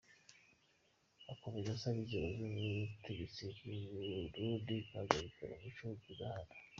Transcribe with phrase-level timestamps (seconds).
[1.33, 3.77] Akomeza asaba inzego z’ubutegetsi bw’u
[4.33, 6.53] Burundi guhagarika umuco wo kudahana.